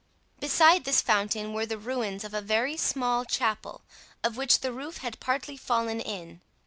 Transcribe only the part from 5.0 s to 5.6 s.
partly